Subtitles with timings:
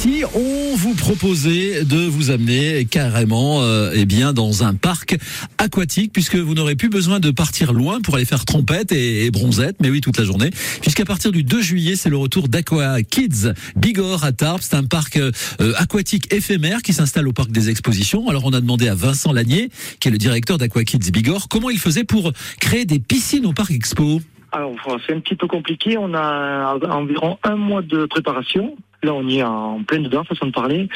[0.00, 5.18] Si on vous proposait de vous amener carrément euh, eh bien dans un parc
[5.58, 9.30] aquatique puisque vous n'aurez plus besoin de partir loin pour aller faire trompette et, et
[9.32, 13.02] bronzette mais oui toute la journée puisqu'à partir du 2 juillet c'est le retour d'Aqua
[13.02, 14.60] Kids Bigorre à Tarbes.
[14.62, 15.32] C'est un parc euh,
[15.76, 18.28] aquatique éphémère qui s'installe au parc des expositions.
[18.28, 21.70] Alors on a demandé à Vincent Lanier qui est le directeur d'Aqua Kids Bigorre comment
[21.70, 24.74] il faisait pour créer des piscines au parc Expo alors,
[25.06, 25.98] c'est un petit peu compliqué.
[25.98, 28.76] On a environ un mois de préparation.
[29.02, 30.88] Là, on y est en pleine dedans, façon de parler.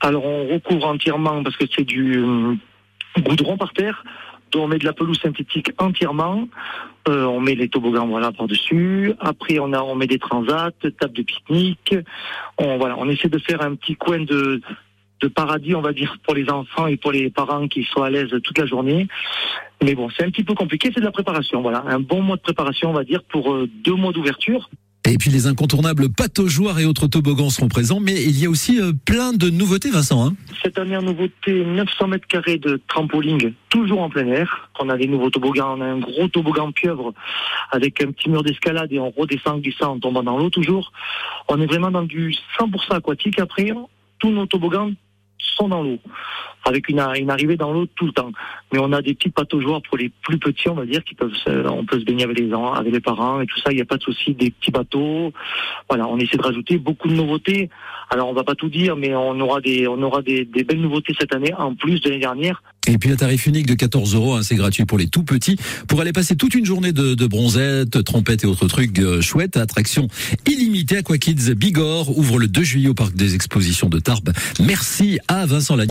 [0.00, 2.54] Alors, on recouvre entièrement parce que c'est du euh,
[3.20, 4.04] goudron par terre.
[4.50, 6.48] Donc, on met de la pelouse synthétique entièrement.
[7.08, 9.12] Euh, on met les toboggans voilà par-dessus.
[9.20, 11.94] Après, on a on met des transats, table de pique-nique.
[12.58, 14.60] On voilà, on essaie de faire un petit coin de
[15.20, 18.10] de paradis, on va dire, pour les enfants et pour les parents qui soient à
[18.10, 19.08] l'aise toute la journée.
[19.82, 21.62] Mais bon, c'est un petit peu compliqué, c'est de la préparation.
[21.62, 24.68] Voilà, un bon mois de préparation, on va dire, pour euh, deux mois d'ouverture.
[25.08, 28.78] Et puis les incontournables pataugeoires et autres toboggans seront présents, mais il y a aussi
[28.78, 30.26] euh, plein de nouveautés, Vincent.
[30.26, 34.70] Hein Cette année, en nouveauté, 900 mètres carrés de trampoline, toujours en plein air.
[34.78, 37.14] On a des nouveaux toboggans, on a un gros toboggan pieuvre
[37.70, 40.92] avec un petit mur d'escalade et on redescend glissant en tombant dans l'eau toujours.
[41.48, 43.72] On est vraiment dans du 100% aquatique après.
[44.18, 44.92] Tous nos toboggans
[45.38, 45.98] sont dans l'eau,
[46.68, 48.30] avec une, arrivée dans l'eau tout le temps.
[48.72, 51.34] Mais on a des petits bateaux-joueurs pour les plus petits, on va dire, qui peuvent
[51.34, 53.72] se, on peut se baigner avec les, avec les parents et tout ça.
[53.72, 55.32] Il n'y a pas de souci, des petits bateaux.
[55.88, 57.70] Voilà, on essaie de rajouter beaucoup de nouveautés.
[58.10, 61.14] Alors on va pas tout dire, mais on aura des, on aura des belles nouveautés
[61.18, 62.62] cette année en plus de l'année dernière.
[62.88, 65.56] Et puis un tarif unique de 14 euros, hein, c'est gratuit pour les tout petits,
[65.88, 69.58] pour aller passer toute une journée de, de bronzette, trompette et autres trucs euh, chouettes.
[69.58, 70.08] Attraction
[70.46, 70.96] illimitée.
[70.98, 74.32] Aqua Kids Bigorre ouvre le 2 juillet au parc des expositions de Tarbes.
[74.60, 75.86] Merci à Vincent Lagny.